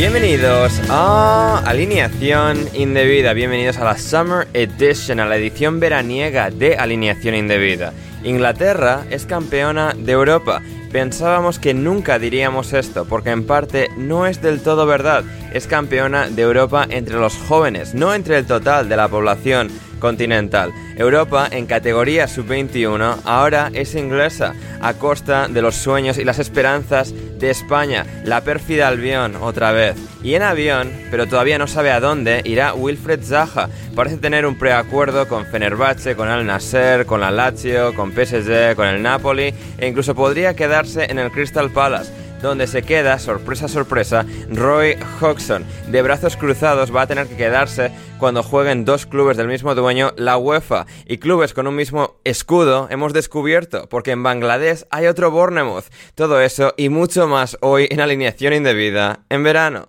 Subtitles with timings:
[0.00, 7.34] Bienvenidos a Alineación Indebida, bienvenidos a la Summer Edition, a la edición veraniega de Alineación
[7.34, 7.92] Indebida.
[8.24, 10.62] Inglaterra es campeona de Europa.
[10.90, 15.22] Pensábamos que nunca diríamos esto, porque en parte no es del todo verdad.
[15.52, 19.68] Es campeona de Europa entre los jóvenes, no entre el total de la población
[20.00, 20.72] continental.
[20.96, 27.14] Europa en categoría sub-21 ahora es inglesa a costa de los sueños y las esperanzas
[27.38, 28.06] de España.
[28.24, 29.96] La pérfida Albion otra vez.
[30.22, 33.68] Y en avión, pero todavía no sabe a dónde, irá Wilfred Zaha.
[33.94, 38.86] Parece tener un preacuerdo con Fenerbahce, con Al Nasser, con la Lazio, con PSG, con
[38.86, 42.12] el Napoli e incluso podría quedarse en el Crystal Palace
[42.42, 45.64] donde se queda, sorpresa, sorpresa, Roy Hodgson.
[45.88, 50.12] De brazos cruzados va a tener que quedarse cuando jueguen dos clubes del mismo dueño,
[50.16, 55.30] la UEFA, y clubes con un mismo escudo hemos descubierto, porque en Bangladesh hay otro
[55.30, 55.86] Bournemouth.
[56.14, 59.88] Todo eso y mucho más hoy en alineación indebida en verano.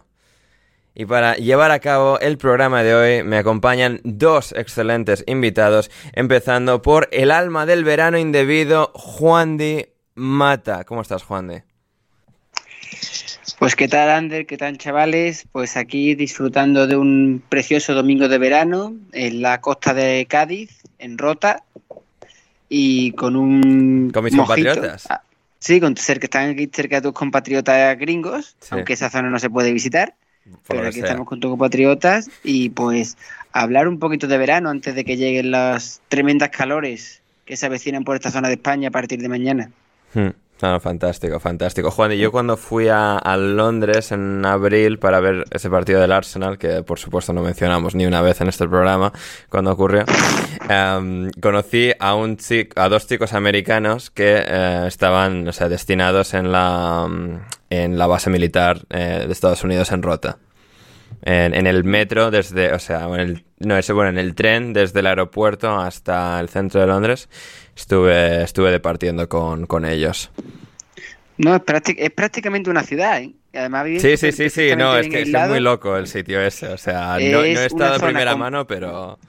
[0.93, 6.81] Y para llevar a cabo el programa de hoy me acompañan dos excelentes invitados, empezando
[6.81, 9.85] por el alma del verano indebido, Juan Di
[10.15, 10.83] Mata.
[10.83, 11.70] ¿Cómo estás, Juan Di?
[13.61, 15.45] Pues qué tal, Ander, qué tal, chavales.
[15.51, 21.19] Pues aquí disfrutando de un precioso domingo de verano en la costa de Cádiz, en
[21.19, 21.61] Rota,
[22.69, 24.09] y con un.
[24.11, 24.55] ¿Con mis mojito.
[24.65, 25.05] compatriotas?
[25.11, 25.21] Ah,
[25.59, 28.69] sí, con cerca, están aquí cerca de tus compatriotas gringos, Sí.
[28.71, 30.15] aunque esa zona no se puede visitar.
[30.43, 31.09] Por pero aquí que sea.
[31.09, 33.15] estamos con tus compatriotas y pues
[33.51, 38.05] hablar un poquito de verano antes de que lleguen las tremendas calores que se avecinan
[38.05, 39.69] por esta zona de España a partir de mañana.
[40.15, 40.29] Hmm.
[40.61, 41.89] No, fantástico, fantástico.
[41.89, 46.59] Juan, y yo cuando fui a, Londres en abril para ver ese partido del Arsenal,
[46.59, 49.11] que por supuesto no mencionamos ni una vez en este programa
[49.49, 50.05] cuando ocurrió,
[50.69, 56.35] em, conocí a un chico, a dos chicos americanos que eh, estaban, o sea, destinados
[56.35, 57.39] en la, mm,
[57.71, 60.37] en la base militar eh, de Estados Unidos en Rota.
[61.23, 64.73] En, en el metro desde, o sea, en el, no, eso, bueno, en el tren
[64.73, 67.29] desde el aeropuerto hasta el centro de Londres,
[67.75, 70.31] estuve, estuve departiendo con, con ellos.
[71.37, 73.33] No, es, prácti- es prácticamente una ciudad, ¿eh?
[73.53, 76.77] Además Sí, sí, sí, sí, no, es que es muy loco el sitio ese, o
[76.77, 79.19] sea, no, he estado de primera mano, pero...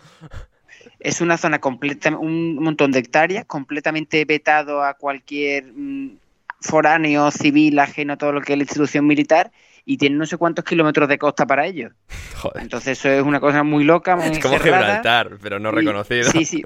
[1.05, 6.17] Es una zona completa, un montón de hectáreas, completamente vetado a cualquier mm,
[6.63, 9.53] foráneo, civil, ajeno a todo lo que es la institución militar,
[9.85, 11.91] y tiene no sé cuántos kilómetros de costa para ello.
[12.37, 14.85] Joder, Entonces eso es una cosa muy loca, muy es como cerrada.
[14.87, 16.31] Gibraltar, pero no y- reconocido.
[16.31, 16.65] Sí, sí.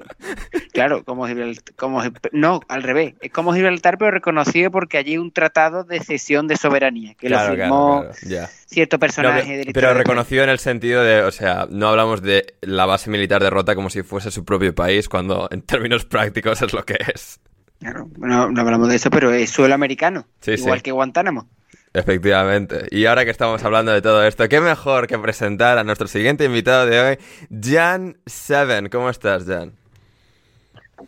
[0.71, 1.73] Claro, como Gibraltar.
[1.75, 3.15] Como, no, al revés.
[3.21, 7.27] Es como Gibraltar, pero reconocido porque allí hay un tratado de cesión de soberanía, que
[7.27, 11.31] Claro, lo firmó claro, cierto No, personaje la pero reconocido en el sentido de, o
[11.31, 15.09] sea, no hablamos de la base militar de Rota como si fuese su propio país,
[15.09, 17.39] cuando en términos prácticos es lo que es.
[17.87, 20.83] Claro, no, no hablamos de eso, pero es suelo americano, Sí, igual sí.
[20.83, 21.47] que Guantánamo.
[21.93, 22.85] Efectivamente.
[22.91, 26.43] Y ahora que estamos hablando de todo esto, qué mejor que presentar a nuestro siguiente
[26.43, 27.17] invitado de hoy,
[27.49, 28.89] Jan Seven.
[28.89, 29.71] ¿Cómo estás, Jan?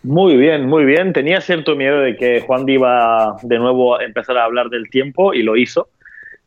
[0.03, 1.11] Muy bien, muy bien.
[1.11, 5.33] Tenía cierto miedo de que Juan iba de nuevo a empezar a hablar del tiempo
[5.33, 5.89] y lo hizo.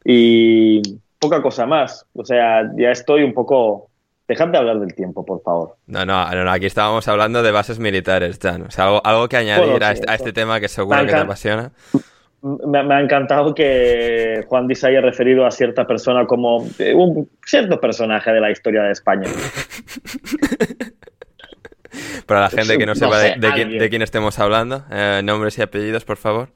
[0.02, 0.80] Y
[1.18, 2.06] poca cosa más.
[2.14, 3.90] O sea, ya estoy un poco
[4.32, 5.76] Dejad de hablar del tiempo, por favor.
[5.86, 8.62] No, no, no, aquí estábamos hablando de bases militares, Jan.
[8.62, 11.16] O sea, algo, algo que añadir a, este, a, este, tema que seguro que te
[11.16, 11.70] apasiona.
[12.40, 17.78] Me, ha encantado que Juan se haya referido a cierta persona como eh, un cierto
[17.78, 19.28] personaje de la historia de España.
[22.26, 26.06] Para la gente que no sepa de, de, quién, estemos hablando, eh, nombres y apellidos,
[26.06, 26.48] por favor.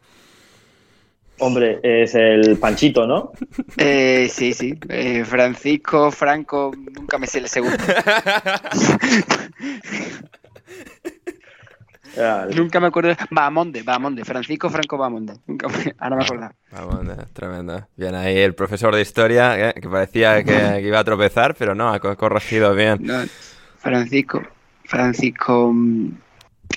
[1.39, 3.33] Hombre, es el Panchito, ¿no?
[3.77, 4.79] Eh, sí, sí.
[4.89, 7.77] Eh, Francisco, Franco, nunca me sé el segundo.
[12.55, 13.15] Nunca me acuerdo.
[13.31, 14.25] Bamonde, Bamonde.
[14.25, 15.35] Francisco Franco Bamonde.
[15.47, 15.95] Nunca me...
[15.99, 16.51] Ahora me acuerdo.
[16.71, 17.87] Bamonde, tremendo.
[17.97, 21.93] Bien ahí el profesor de historia, eh, que parecía que, iba a tropezar, pero no,
[21.93, 23.07] ha corregido bien.
[23.79, 24.43] Francisco.
[24.85, 25.75] Francisco.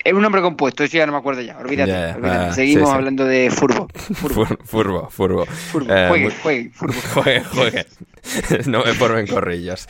[0.04, 1.58] Es un nombre compuesto, eso ya no me acuerdo ya.
[1.58, 2.54] Olvídate.
[2.54, 3.88] Seguimos hablando de furbo.
[3.96, 5.46] Furbo, furbo.
[5.46, 5.46] furbo.
[5.90, 6.94] Eh, juegue, juegue, furbo.
[7.14, 7.86] Juegue, juegue.
[8.68, 9.88] no me formen corrillos.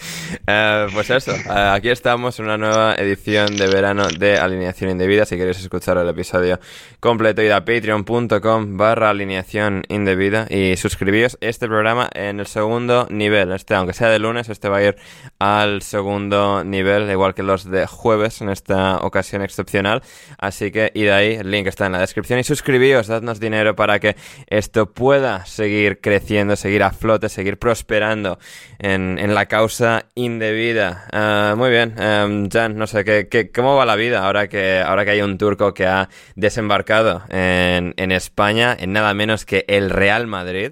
[0.47, 5.25] Eh, pues eso, eh, aquí estamos en una nueva edición de verano de Alineación Indebida.
[5.25, 6.59] Si queréis escuchar el episodio
[6.99, 13.51] completo, id a patreon.com barra alineación indebida y suscribíos este programa en el segundo nivel.
[13.51, 14.95] Este, aunque sea de lunes, este va a ir
[15.39, 19.98] al segundo nivel, igual que los de jueves en esta ocasión excepcional.
[20.37, 23.99] Así que id ahí, el link está en la descripción y suscribíos, dadnos dinero para
[23.99, 24.15] que
[24.47, 28.39] esto pueda seguir creciendo, seguir a flote, seguir prosperando
[28.79, 31.05] en, la causa indebida.
[31.11, 35.05] Ah, muy bien, um, Jan, no sé, ¿qué, cómo va la vida ahora que, ahora
[35.05, 39.89] que hay un turco que ha desembarcado en, en España en nada menos que el
[39.89, 40.71] Real Madrid?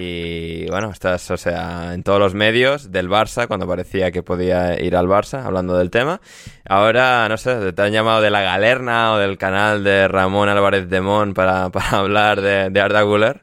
[0.00, 4.80] Y bueno, estás, o sea, en todos los medios del Barça, cuando parecía que podía
[4.80, 6.20] ir al Barça, hablando del tema.
[6.68, 10.88] Ahora, no sé, te han llamado de la galerna o del canal de Ramón Álvarez
[10.88, 13.40] de Mon para, para hablar de, de Arda Güler.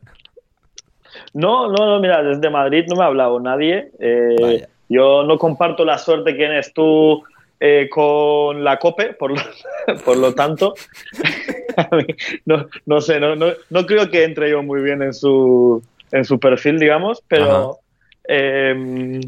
[1.33, 3.91] No, no, no, mira, desde Madrid no me ha hablado nadie.
[3.99, 7.23] Eh, yo no comparto la suerte que tienes tú
[7.59, 9.41] eh, con la COPE, por lo,
[10.05, 10.73] por lo tanto,
[12.45, 15.81] no, no, sé, no, no, creo que entre yo muy bien en su,
[16.13, 17.79] en su perfil, digamos, pero
[18.23, 19.19] em,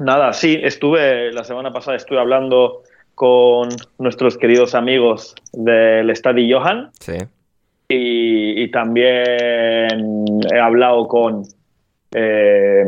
[0.00, 2.82] nada, sí, estuve, la semana pasada estuve hablando
[3.14, 3.68] con
[3.98, 6.90] nuestros queridos amigos del Estadio Johan.
[6.98, 7.18] Sí.
[7.88, 11.42] Y, también he hablado con...
[12.12, 12.84] Eh,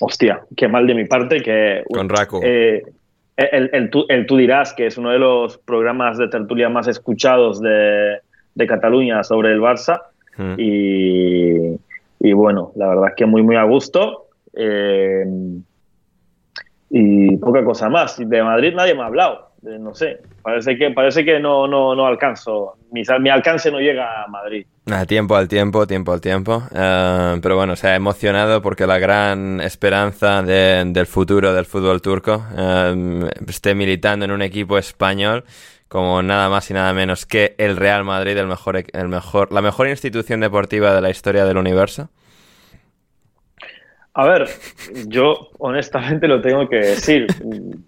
[0.00, 1.82] hostia, qué mal de mi parte que...
[1.90, 2.40] Con Raco.
[2.42, 2.82] Eh,
[3.36, 3.90] el, el,
[4.26, 8.20] tú, dirás que es uno de los programas de tertulia más escuchados de,
[8.68, 10.02] Cataluña sobre el Barça.
[10.36, 10.54] Hmm.
[10.58, 14.26] Y, bueno, la verdad es que muy, muy a gusto.
[14.54, 15.24] Eh,
[16.90, 18.16] y poca cosa más.
[18.18, 19.50] De Madrid nadie me ha hablado.
[19.62, 24.26] No sé, parece que, parece que no, no, no alcanzo mi, alcance no llega a
[24.26, 24.66] Madrid.
[25.06, 26.62] tiempo al tiempo, tiempo al tiempo.
[26.74, 32.44] Eh, pero bueno, se ha emocionado porque la gran esperanza del futuro del fútbol turco
[32.56, 35.44] eh, esté militando en un equipo español
[35.90, 39.60] como nada más y nada menos que el Real Madrid, el mejor, el mejor, la
[39.60, 42.08] mejor institución deportiva de la historia del universo.
[44.14, 44.46] A ver,
[45.08, 47.26] yo honestamente lo tengo que decir.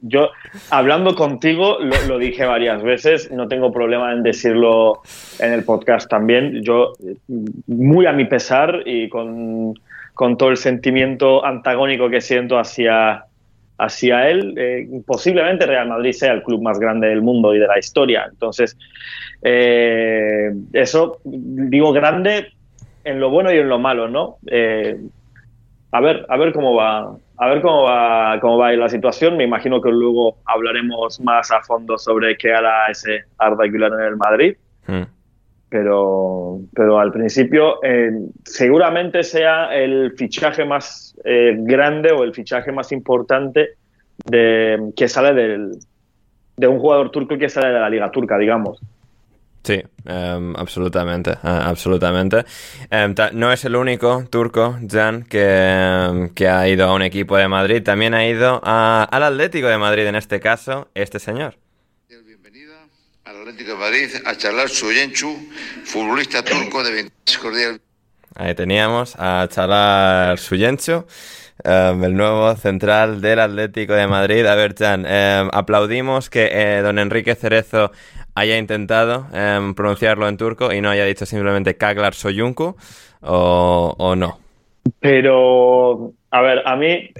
[0.00, 0.30] Yo,
[0.70, 5.02] hablando contigo, lo, dije varias veces, no tengo problema en decirlo
[5.38, 6.60] en el podcast también.
[6.64, 6.94] Yo,
[7.68, 9.74] muy a mi pesar y con,
[10.16, 13.26] todo el sentimiento antagónico que siento hacia,
[13.78, 17.66] hacia él, eh, posiblemente Real Madrid sea el club más grande del mundo y de
[17.66, 18.26] la historia.
[18.30, 18.76] Entonces,
[19.42, 22.52] eh, eso digo grande
[23.04, 24.36] en lo bueno y en lo malo, ¿no?
[24.46, 24.96] Eh,
[25.90, 29.36] a ver, a ver cómo va, a ver cómo va, cómo va la situación.
[29.36, 34.00] Me imagino que luego hablaremos más a fondo sobre qué hará ese Arda Güler en
[34.00, 34.56] el Madrid.
[34.86, 35.02] Hmm.
[35.72, 38.10] Pero, pero al principio eh,
[38.44, 43.70] seguramente sea el fichaje más eh, grande o el fichaje más importante
[44.26, 45.78] de, que sale del,
[46.58, 48.82] de un jugador turco que sale de la liga turca, digamos.
[49.62, 52.44] Sí, em, absolutamente, eh, absolutamente.
[52.90, 57.38] Em, no es el único turco, Jan, que, em, que, ha ido a un equipo
[57.38, 57.82] de Madrid.
[57.82, 61.61] También ha ido al Atlético de Madrid, en este caso, este señor.
[63.24, 65.36] Al Atlético de Madrid a charlar su Yenchu,
[65.84, 67.80] futbolista turco de 26 cordial.
[68.34, 71.06] Ahí teníamos a Chalar Suyencho,
[71.62, 74.46] em, el nuevo central del Atlético de Madrid.
[74.46, 77.92] A ver, Chan, em, aplaudimos que eh, don Enrique Cerezo
[78.34, 82.76] haya intentado em, pronunciarlo en turco y no haya dicho simplemente Kaglar Soyuncu,
[83.20, 84.38] o, o no.
[84.98, 87.10] Pero, a ver, a mí,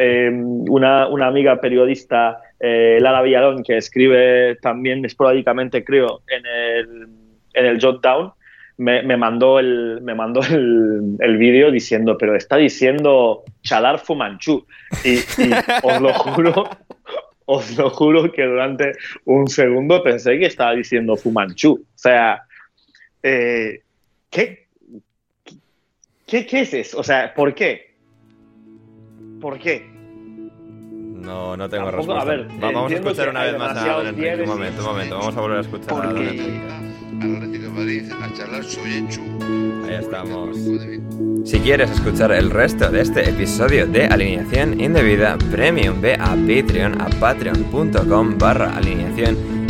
[0.68, 7.08] una, una, amiga periodista, eh, Lara Villalón, que escribe también esporádicamente, creo, en el,
[7.54, 8.32] en el Jotdown,
[8.76, 14.64] me, mandó el, me mandó el, vídeo diciendo, pero está diciendo Chalar Fumanchu.
[15.04, 15.18] Y,
[15.82, 16.70] os lo juro,
[17.46, 18.92] os lo juro que durante
[19.24, 21.72] un segundo pensé que estaba diciendo Fumanchu.
[21.72, 22.44] O sea,
[23.24, 23.82] eh,
[24.30, 24.68] ¿qué,
[26.28, 27.00] qué, ¿qué es eso?
[27.00, 27.96] O sea, ¿por qué?
[29.40, 29.91] ¿Por qué?
[31.22, 32.22] No, no tengo respuesta.
[32.22, 34.42] A ver, vamos a escuchar una vez más a Don Enrique.
[34.42, 35.18] Un momento, un momento.
[35.18, 36.82] Vamos a volver a escuchar a Don Enrique.
[37.72, 40.56] Madrid a charlar Ahí estamos.
[41.44, 47.00] Si quieres escuchar el resto de este episodio de Alineación Indebida Premium, ve a Patreon
[47.00, 49.51] a patreon.com barra alineación